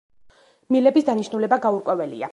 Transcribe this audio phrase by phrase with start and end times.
[0.75, 2.29] მილების დანიშნულება გაურკვეველია.